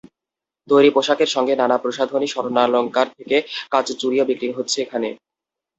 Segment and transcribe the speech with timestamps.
[0.67, 3.37] তৈরি পোশাকের সঙ্গে নানা প্রসাধনী, স্বর্ণালংকার থেকে
[3.71, 5.09] কাচের চুড়িও বিক্রি হচ্ছে এখানে।